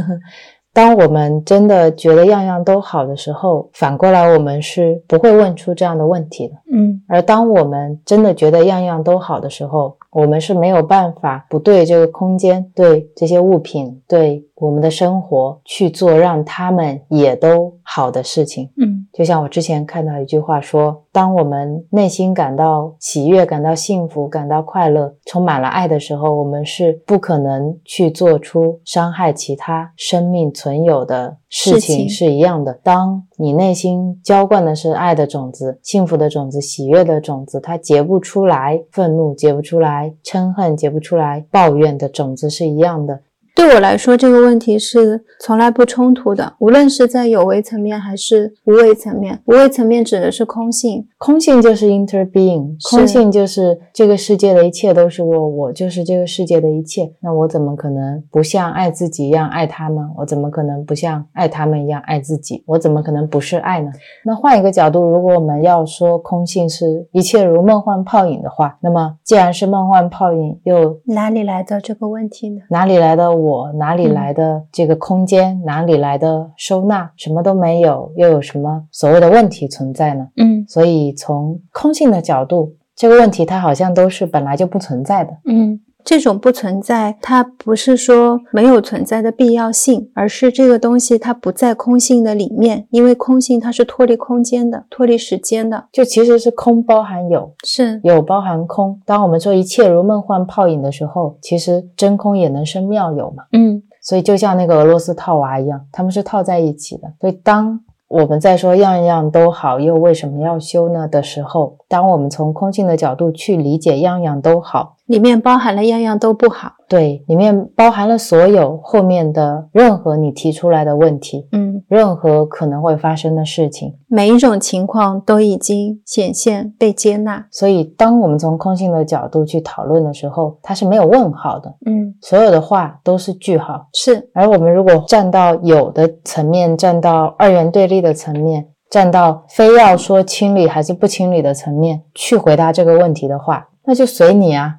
[0.72, 6.54] 当我们真的觉得样样都好的时候，反过来我们是不会问出这样的问题的。
[6.72, 18.70] 嗯而当我们真的觉得样样都好的时候，我们是没有办法不对这个空间、对这些物品、对我们的生活去做让他们也都好的事情。
[18.76, 32.72] 嗯就像我之前看到一句话说，当我们内心感到喜悦、感到幸福、感到快乐、充满了爱的时候，我们是不可能去做出伤害其他生命存有的事情是一样的。
[32.82, 43.20] 当你内心浇灌的是爱的种子、幸福的种子、喜悦的种子，它结不出来愤怒，结不出来嗔恨，结不出来抱怨的种子是一样的。
[43.54, 49.40] 对我来说，这个问题是从来不冲突的，无论是在有为层面还是无为层面。
[49.44, 57.12] 无为层面指的是空性，空性就是 interbeing，空性就是这个世界的一切都是我，我就是这个世界的一切。
[57.20, 60.02] 那我怎么可能不像爱自己一样爱他们？
[60.16, 62.64] 我怎么可能不像爱他们一样爱自己？
[62.66, 63.92] 我怎么可能不是爱呢？
[64.24, 72.62] 那换一个角度，如果我们要说空性是一切如梦幻泡影的话，那么既然是梦幻泡影，又哪里来的这个问题呢？
[72.70, 73.72] 哪里来的我？
[73.72, 75.60] 哪里嗯来的这个空间？
[75.64, 77.10] 哪里来的收纳？
[77.16, 80.28] 什么都没有，又有什么所谓的问题存在呢？
[80.36, 85.32] 嗯所以从空性的角度，这个问题它好像都是本来就不存在的。
[85.46, 95.84] 嗯，这种不存在，它不是说没有存在的必要性，而是这个东西它不在空性的里面，因为空性它是脱离空间的，脱离时间的。
[95.92, 99.00] 就其实是空包含有，是，有包含空。
[99.04, 103.44] 当我们说一切如梦幻泡影的时候，其实真空也能生妙有嘛。
[103.52, 107.12] 嗯所以就像那个俄罗斯套娃一样，他们是套在一起的。
[107.20, 116.72] 所以当我们在说样样都好，又为什么要修呢的时候，当我们从空性的角度去理解样样都好，里面包含了样样都不好。
[116.88, 123.94] 对，里面包含了所有后面的任何你提出来的问题，嗯，任何可能会发生的事情。
[124.08, 127.46] 每一种情况都已经显现被接纳。
[127.50, 133.86] 所以，当我们从空性的角度去讨论的时候，它是没有问号的，嗯，所有的话都是句号。
[133.94, 144.76] 是，而我们如果站到有的层面，站到二元对立的层面，站到非要说清理还是不清理的层面去回答这个问题的话，那就随你啊，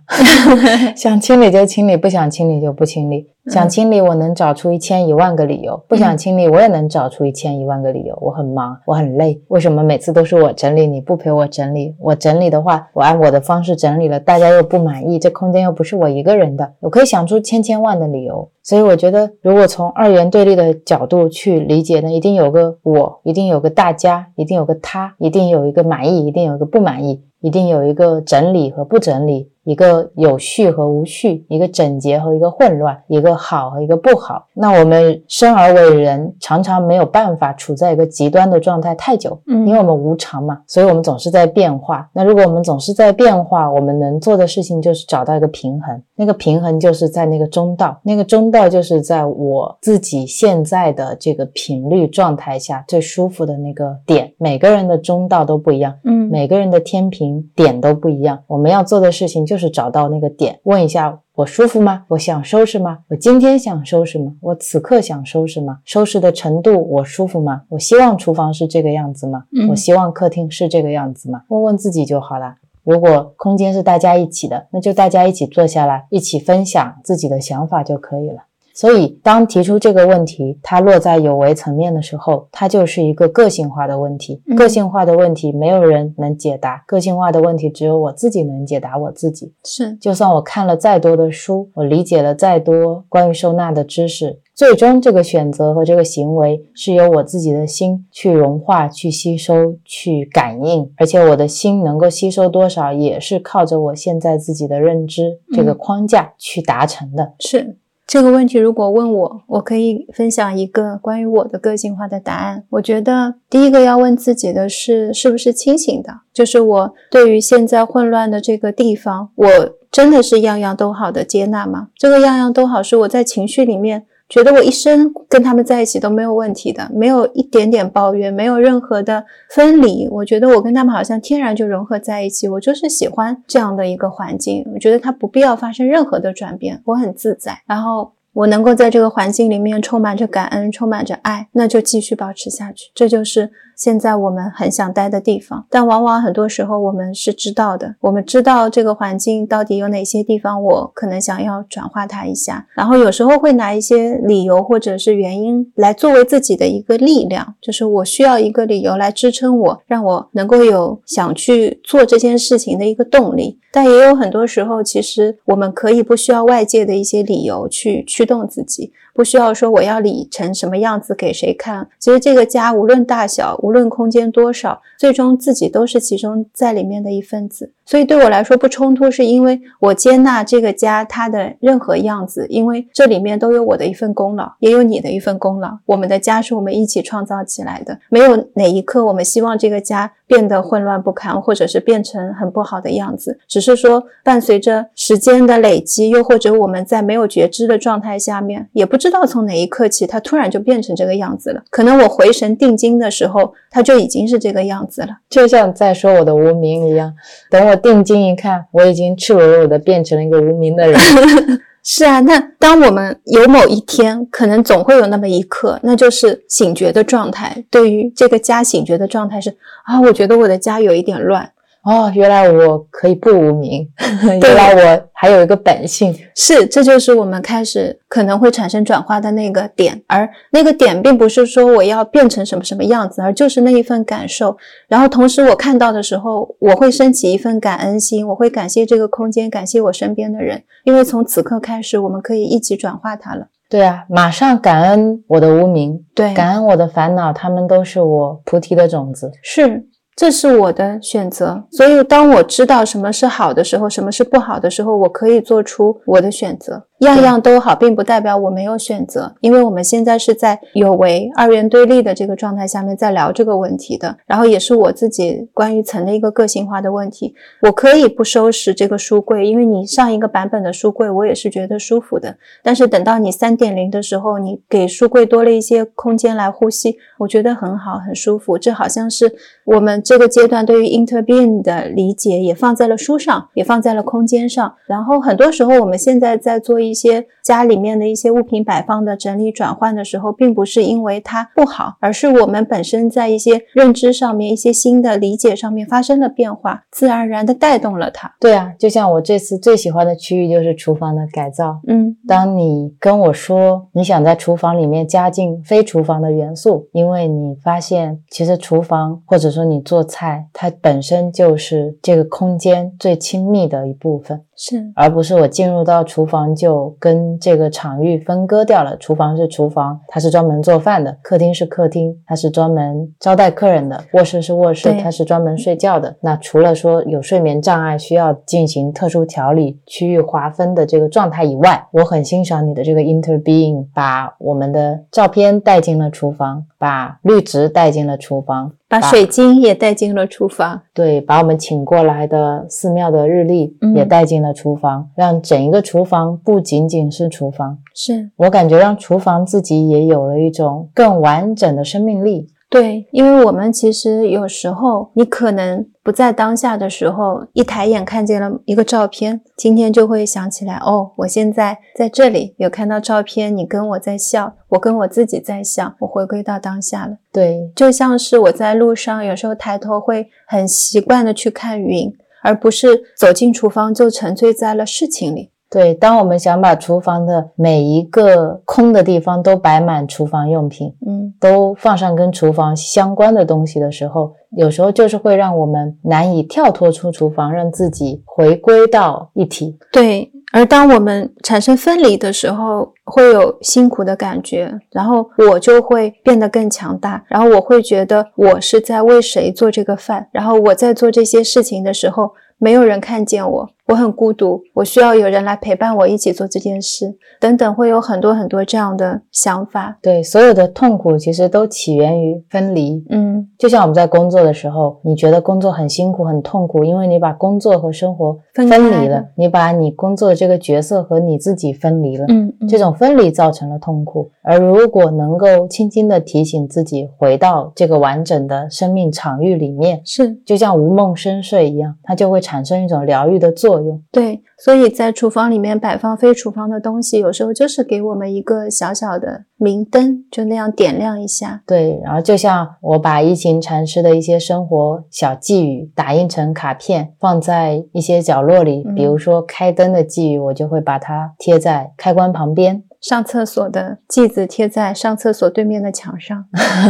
[0.96, 3.28] 想清理就清理，不想清理就不清理。
[3.48, 8.18] 想清理，我能找出一千一万个理由；不想清理，我也能找出一千一万个理由。
[8.22, 11.94] 我很忙，我很累，为什么每次都是我整理，你不陪我整理？
[12.00, 18.50] 我整理的话，我按我的方式整理了，大家又不满意，这空间又不是我一个人的，我可以想出千千万的理由。
[18.62, 34.48] 所以我觉得，如果从二元对立的角度去理解呢，一定有个我，一定有个大家，一定有个他，一定有一个满意，一定有一个不满意，一定有一个整理和不整理，一个有序和无序，一个整洁和一个混乱，一个好和一个不好。
[34.54, 42.10] 那我们生而为人，常常没有办法处在一个极端的状态太久，嗯因为我们无常嘛，所以我们总是在变化。
[42.14, 54.34] 那如果我们总是在变化，我们能做的事情就是找到一个平衡，那个平衡就是在那个中道，那个中道就是在我自己现在的这个频率状态下最舒服的那个点。
[54.38, 58.40] 每个人的中道都不一样，嗯，每个人的天平点都不一样。
[58.48, 62.06] 我们要做的事情就是找到那个点，问一下我舒服吗？
[62.10, 63.00] 我想收拾吗？
[63.10, 64.34] 我今天想收拾吗？
[64.42, 65.80] 我此刻想收拾吗？
[65.84, 67.64] 收拾的程度我舒服吗？
[67.70, 69.46] 我希望厨房是这个样子吗？
[69.52, 71.44] 嗯我希望客厅是这个样子吗？
[71.48, 72.56] 问问自己就好了。
[72.84, 78.44] 如果空间是大家一起的，那就大家一起坐下来，一起分享自己的想法就可以了。
[78.74, 84.42] 所以，当提出这个问题，它落在有为层面的时候，它就是一个个性化的问题。
[84.48, 86.84] 嗯个性化的问题，没有人能解答。
[86.88, 89.54] 个性化的问题，只有我自己能解答我自己。
[89.64, 107.34] 是，就算我看了再多的书，我理解了再多关于收纳的知识，最终这个选择和这个行为是由我自己的心去融化、去吸收、去感应，而且我的心能够吸收多少，也是靠着我现在自己的认知、这个嗯框架去达成的。
[107.40, 112.64] 是这个问题，如果问我，我可以分享一个关于我的个性化的答案。
[112.72, 116.22] 我觉得第一个要问自己的是，是不是清醒的？
[116.34, 119.48] 就是我对于现在混乱的这个地方，我
[119.90, 121.88] 真的是样样都好的接纳吗？
[121.98, 130.08] 这个样样都好是我在情绪里面觉得我一生跟他们在一起都没有问题的，没有一点点抱怨，没有任何的分离。
[130.10, 134.66] 我觉得我跟他们好像天然就融合在一起，我就是喜欢这样的一个环境。
[134.74, 137.62] 我觉得它不必要发生任何的转变，我很自在。
[137.68, 138.14] 然后。
[138.34, 142.90] 我能够在这个环境里面充满着感恩，充满着爱，那就继续保持下去。
[142.96, 145.66] 这就是现在我们很想待的地方。
[145.70, 152.68] 但往往很多时候我们是知道的，我们知道这个环境到底有哪些地方，我可能想要转化它一下。
[152.74, 163.60] 然后有时候会拿一些理由或者是原因来作为自己的一个力量，就是我需要一个理由来支撑我，让我能够有想去做这件事情的一个动力。
[163.72, 168.94] 但也有很多时候，其实我们可以不需要外界的一些理由去驱动自己。
[169.14, 171.88] 不需要说我要理成什么样子给谁看。
[172.00, 177.72] 其实这个家无论大小，无论空间多少，最终自己都是其中在里面的一份子。
[177.86, 185.78] 所以对我来说不冲突，是因为我接纳这个家它的任何样子，因为这里面都有我的一份功劳，也有你的一份功劳。
[185.86, 193.38] 我们的家是我们一起创造起来的，没有哪一刻我们希望这个家变得混乱不堪，或者是变成很不好的样子。
[193.48, 198.98] 只是说伴随着时间的累积，又或者我们在没有觉知的状态下面，也不。
[199.04, 201.62] 知道从哪一刻起，它突然就变成这个样子了。
[201.70, 207.14] 可能我回神定睛的时候，它就已经是这个样子了，就像在说我的无名一样。
[207.50, 210.98] 等我定睛一看，我已经赤裸裸的变成了一个无名的人。
[211.84, 217.66] 是啊，那当我们有某一天，可能总会有那么一刻，那就是醒觉的状态。
[217.70, 221.52] 对于这个家醒觉的状态是啊，我觉得我的家有一点乱。
[221.84, 223.86] 哦，原来我可以不无名，
[224.42, 234.56] 原来我还有一个本性，是，这就是我们开始可能会产生转化的那个点，而那个点并不是说我要变成什么什么样子，而就是那一份感受。
[234.88, 243.48] 然后同时我看到的时候，我会升起一份感恩心，我会感谢这个空间，感谢我身边的人，因为从此刻开始，我们可以一起转化它了。
[243.70, 249.86] 对啊，马上感恩我的无名，对，感恩我的烦恼，他们都是我菩提的种子，是。
[250.16, 256.84] 这是我的选择，所以当我知道什么是好的时候，什么是不好的时候，我可以做出我的选择。
[257.00, 264.16] 样样都好，并不代表我没有选择，因为我们现在是在有为二元对立的这个状态下面在聊这个问题的。
[264.26, 267.36] 然后也是我自己关于层的一个个性化的问题。
[267.64, 272.38] 我可以不收拾这个书柜，因为你上一个版本的书柜我也是觉得舒服的。
[272.64, 278.58] 但是等到你三点零的时候，你给书柜多了一些空间来呼吸，我觉得很好，很舒服。
[278.58, 279.30] 这好像是
[279.66, 284.76] 我们这个阶段对于 interbeing 的理解，也放在了书上，也放在了空间上。
[284.86, 286.84] 然后很多时候我们现在在做。
[286.84, 298.34] 一些家里面的一些物品摆放的整理转换的时候，并不是因为它不好，而是我们本身在一些认知上面、一些新的理解上面发生了变化，自然而然的带动了它。
[298.40, 301.80] 对啊，就像我这次最喜欢的区域就是厨房的改造。
[301.88, 314.42] 嗯，当你跟我说你想在厨房里面加进非厨房的元素，因为你发现其实厨房或者说你做菜，它本身就是这个空间最亲密的一部分。
[314.56, 318.98] 是，而不是我进入到厨房就跟这个场域分割掉了。
[318.98, 326.16] 厨房是厨房，它是专门做饭的；客厅是客厅，它是专门招待客人的；卧室是卧室，它是专门睡觉的。
[326.22, 338.74] 那除了说有睡眠障碍需要进行特殊调理、区域划分的这个状态以外，我很欣赏你的这个 interbeing，把我们的照片带进了厨房，把绿植带进了厨房。
[338.94, 348.30] 把水晶也带进了厨房，对，把我们请过来的寺庙的日历也带进了厨房，让整一个厨房不仅仅是厨房，是。
[348.36, 352.50] 我感觉让厨房自己也有了一种更完整的生命力。
[352.74, 367.18] 对，因为我们其实有时候，你可能不在当下的时候，一抬眼看见了一个照片，今天就会想起来，哦，我现在在这里有看到照片，你跟我在笑，我跟我自己在笑，我回归到当下了。
[367.32, 372.12] 对，就像是我在路上，有时候抬头会很习惯的去看云，
[372.42, 375.52] 而不是走进厨房就沉醉在了事情里。
[375.74, 389.76] 对，当我们想把厨房的每一个空的地方都摆满厨房用品，嗯，都放上跟厨房相关的东西的时候，有时候就是会让我们难以跳脱出厨房，让自己回归到一体。
[389.92, 402.34] 对，而当我们产生分离的时候，会有辛苦的感觉，然后我就会变得更强大，然后我会觉得我是在为谁做这个饭，然后我在做这些事情的时候。
[402.60, 409.98] 没有人看见我，我很孤独，我需要有人来陪伴我一起做这件事，等等，会有很多很多这样的想法。
[410.02, 413.04] 对，所有的痛苦其实都起源于分离。
[413.10, 422.26] 嗯，就像我们在工作的时候，你觉得工作很辛苦、很痛苦，因为你把工作和生活分离了，你把你工作的这个角色和你自己分离了。
[422.30, 434.02] 嗯，嗯这种分离造成了痛苦，而如果能够轻轻地提醒自己回到这个完整的生命场域里面，是就像无梦深睡一样，它就会产生一种疗愈的作用。
[434.12, 441.62] 对，所以在厨房里面摆放非厨房的东西，有时候就是给我们一个小小的明灯，就那样点亮一下。
[441.66, 452.84] 对，然后就像我把一行禅师的一些生活小寄语打印成卡片，放在一些角落里，比如说开灯的寄语，我就会把它贴在开关旁边。
[453.04, 456.46] 上厕所的剂子贴在上厕所对面的墙上，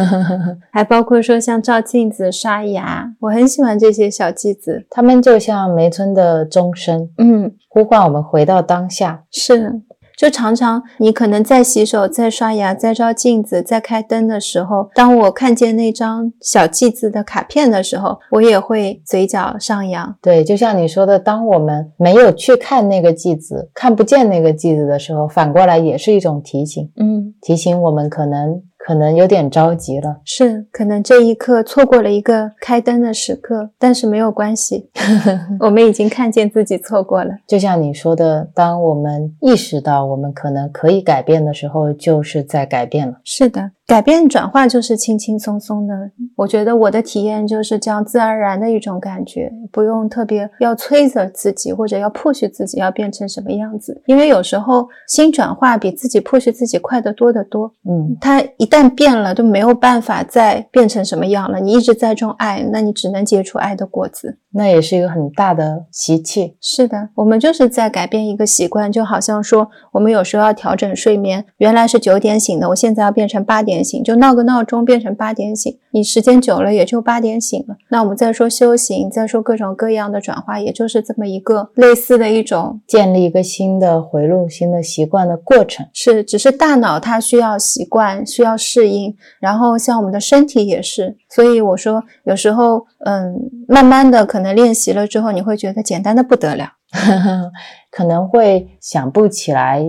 [0.72, 4.86] 还包括说像照镜子、刷牙，我很喜欢这些小剂子。
[4.91, 9.24] 它们就像梅村的钟声，嗯，呼唤我们回到当下。
[9.32, 9.82] 是。
[10.18, 20.16] 就常常你可能在洗手、在刷牙、在照镜子、在开灯的时候，当我看见那张小记子的卡片的时候，我也会嘴角上扬。
[20.22, 30.17] 对，就像你说的，当我们没有去看那个剂子，看不见那个剂子的时候，反过来也是一种提醒，嗯，提醒我们可能可能有点着急了。
[30.25, 34.89] 是，可能这一刻错过了一个开灯的时刻，但是没有关系，
[35.61, 37.34] 我们已经看见自己错过了。
[37.47, 43.15] 就像你说的，当我们意识到我们可能可以改变的时候，就是在改变了。
[43.23, 45.93] 是的，改变转化就是轻轻松松的。
[46.38, 57.71] 我觉得我的体验就是这样自然而然的一种感觉，不用特别要催着自己或者要迫使自己要变成什么样子，因为有时候心转化比自己迫使自己快得多得多。
[57.88, 61.59] 嗯，它一旦变了，就没有办法再变成什么样了。
[61.59, 64.38] 你一直在种爱，那你只能结出爱的果子。
[64.55, 66.55] 那也是一个很大的习气。
[66.61, 77.78] 是的，我们就是在改变一个习惯，就好像说，我们有时候要调整睡眠，原来是九点醒的，我现在要变成八点醒，就闹个闹钟变成八点醒，你时间久了也就八点醒了。
[77.88, 85.86] 那我们再说修行，再说各种各样的转化，也就是这么一个类似的一种，建立一个新的回路、新的习惯的过程。
[85.93, 91.15] 是只是大脑它需要习惯，需要适应，然后像我们的身体也是。
[91.30, 93.34] 所以我说，有时候，嗯，
[93.69, 96.74] 慢慢的可能练习了之后，你会觉得简单的不得了。
[97.89, 99.84] 可能会想不起来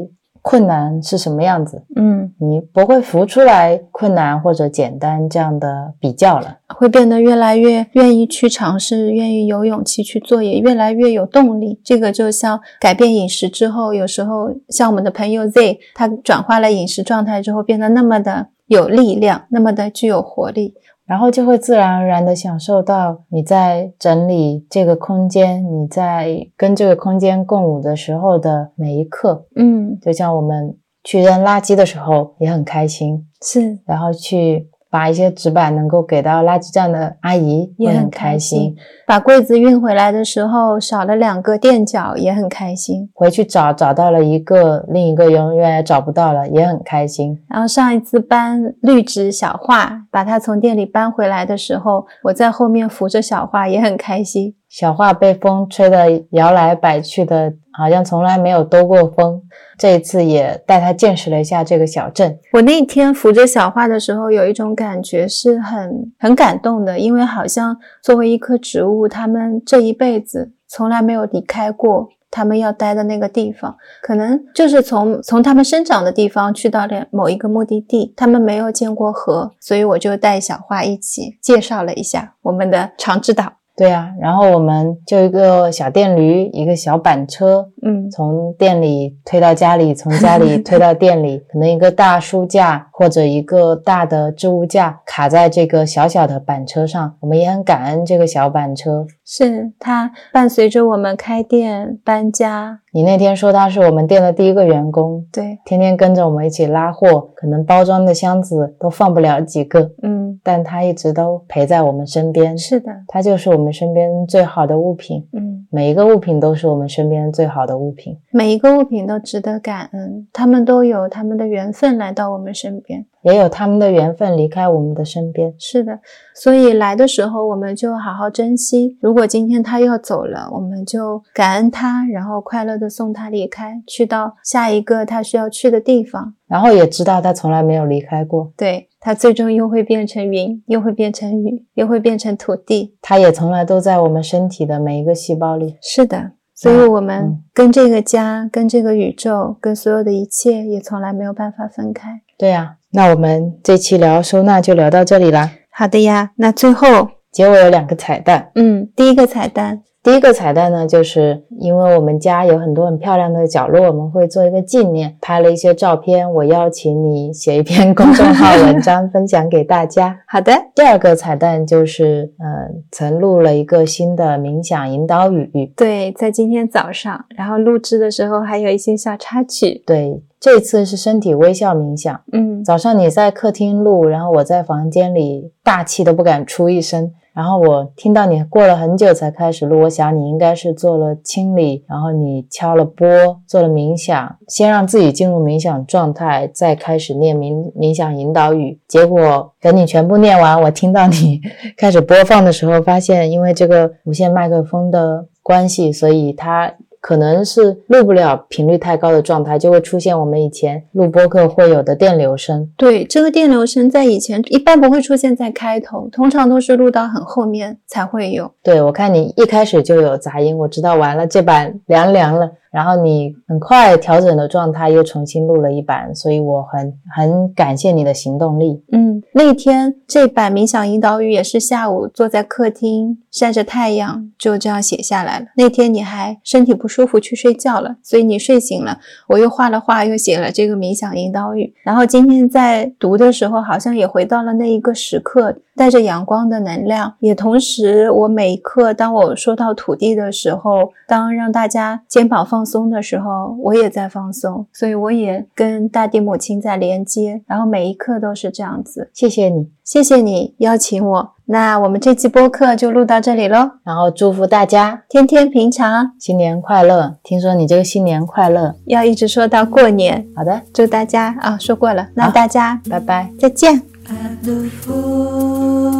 [0.47, 6.59] 困难是什么样子，嗯，你不会浮出来困难或者简单这样的比较了。
[6.69, 11.81] 会变得越来越愿意去尝试，愿意有勇气去做，也越来越有动力。
[11.83, 20.75] 这个就像改变饮食之后，有时候像我们的朋友 Z，他转化了饮食状态之后，变得那么的有力量，那么的具有活力。
[21.07, 29.47] 然后就会自然而然的享受到你在整理这个空间，你在跟这个空间共舞的时候的每一刻。
[29.57, 38.77] 嗯，就像我们去扔垃圾的时候也很开心，是然后去把一些纸板能够给到垃圾站的阿姨也很开心。
[39.05, 43.11] 把柜子运回来的时候少了两个垫脚，也很开心。
[43.13, 47.43] 回去找找到了一个，另一个永远也找不到了，也很开心。
[47.49, 54.55] 然后上一次搬绿植小画，把它从店里搬回来的时候，我在后面扶着小画，也很开心。
[54.75, 59.41] 小画被风吹得摇来摆去的，好像从来没有兜过风。
[59.79, 62.37] 这一次也带他见识了一下这个小镇。
[62.55, 83.53] 我那天扶着小花的时候，有一种感觉是很很感动的，因为好像作为一棵植物，它们这一辈子从来没有离开过他们要待的那个地方，可能就是从从他们生长的地方去到了某一个目的地，他们没有见过河，所以我就带小花一起介绍了一下我们的长治岛。
[83.77, 99.05] 对啊，然后我们就一个小电驴，一个小板车，嗯，从店里推到家里，从家里 推到店里，可能一个大书架或者一个大的置物架卡在这个小小的板车上，我们也很感恩这个小板车。
[99.25, 115.27] 是他伴随着我们开店、搬家，你那天说他是我们店的第一个员工，对，天天跟着我们一起拉货，可能包装的箱子都放不了几个，嗯，但他一直都陪在我们身边，是的，他就是我们身边最好的物品。
[115.33, 115.55] 嗯。
[115.71, 118.17] 每一个物品都是我们身边最好的物品。
[118.31, 123.05] 每一个物品都值得感恩，他们都有他们的缘分来到我们身边。
[123.25, 125.53] 也有他们的缘分离开我们的身边。
[125.59, 125.99] 是的，
[126.35, 128.97] 所以来的时候我们就好好珍惜。
[129.01, 136.35] 如果今天他要走了，我们就感恩他，然后快乐的送他离开，去到下一个他需要去的地方。
[136.47, 142.95] 然后也知道他从来没有离开过，对他最终又会变成云，又会变成雨，又会变成土地。
[143.03, 145.77] 他也从来都在我们身体的每一个细胞里。
[145.81, 146.33] 是的。
[146.57, 152.21] 所以我们嗯跟这个家、跟这个宇宙、跟所有的一切，也从来没有办法分开。
[152.37, 155.51] 对呀、那我们这期聊收纳就聊到这里啦。
[155.71, 166.31] 好的呀，那最后，结尾有两个彩蛋，嗯，第一个彩蛋，第一个彩蛋呢，就是因为我们家有很多很漂亮的角落，我们会做一个纪念，拍了一些照片。
[166.33, 170.21] 我邀请你写一篇公众号 文章分享给大家。
[170.29, 175.73] 好的，第二个彩蛋就是，嗯、曾录了一个新的冥想引导语。
[175.77, 182.21] 对，在今天早上，然后录制的时候还有一些小插曲，对，这次是身体微笑冥想。
[182.31, 187.11] 嗯，早上你在客厅录，然后我在房间里大气都不敢出一声。
[187.33, 193.09] 然后我听到你过了很久才开始录，我想你应该是做了清理，然后你敲了波，
[193.47, 198.79] 做了冥想，先让自己进入冥想状态，再开始念冥冥想引导语。
[198.87, 201.41] 结果等你全部念完，我听到你
[201.79, 206.73] 开始播放的时候，发现因为这个无线麦克风的关系，所以它
[207.07, 212.67] 可能是录不了频率太高的状态，就会出现我们以前录播客会有的电流声。
[212.79, 218.51] 对，这个电流声在以前一般不会出现在开头，通常都是录到很后面才会有。
[218.63, 228.83] 对，我看你一开始就有杂音，我知道完了这版凉凉了，然后你很快调整了状态，又重新录了一版，所以我很很感谢你的行动力。
[228.91, 235.47] 嗯，那天这版冥想引导语也是下午坐在客厅晒着太阳，就这样写下来了。
[235.57, 238.99] 那天你还身体不舒服去睡觉了，所以你睡醒了，
[239.29, 241.73] 我又画了画，又写了这个冥想引导语。
[241.85, 259.11] 然后今天在读的时候，好像也回到了那一个时刻，带着阳光的能量，也同时我每一刻当我说到土地的时候，当让大家肩膀放松的时候，我也在放松，所以我也跟大地母亲在连接，然后每一刻都是这样子。
[259.13, 267.17] 谢谢你，谢谢你邀请我，那我们这期播客就录到这里喽，然后祝福大家天天平常，新年快乐。
[267.23, 273.31] 听说你这个新年快乐，要一直说到过年，好的，祝大家啊说过了，那大家拜拜。
[273.39, 273.83] 再见。
[274.07, 275.95] At the foot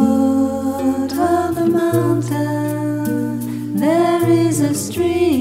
[1.17, 3.39] of the mountain,
[3.79, 5.34] there is a stream.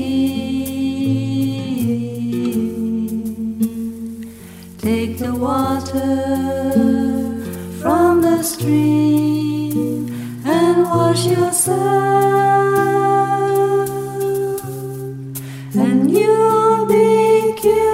[5.45, 6.73] Water
[7.81, 10.09] from the stream
[10.47, 11.77] and wash yourself,
[15.77, 17.85] and you'll be cured.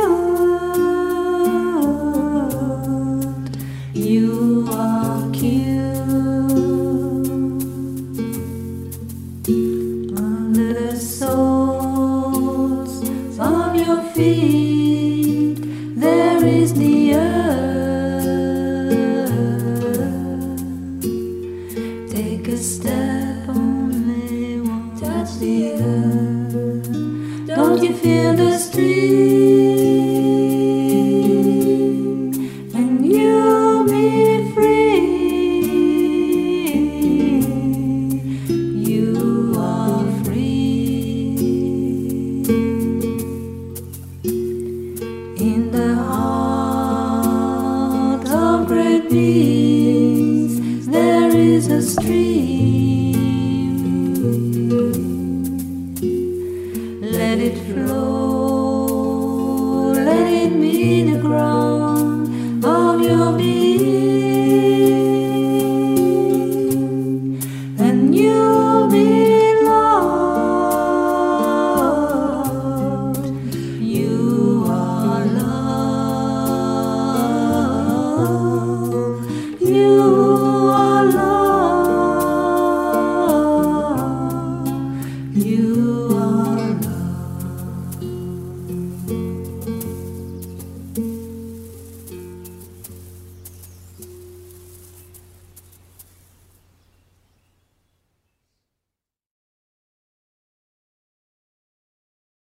[3.94, 5.96] You are cute
[10.24, 12.12] under the soles
[13.40, 14.69] of your feet.